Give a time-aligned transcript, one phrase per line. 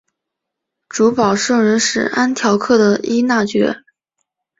[0.89, 3.83] 主保圣人是安条克的依纳爵。